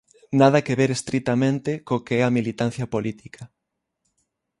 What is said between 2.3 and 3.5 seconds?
militancia política.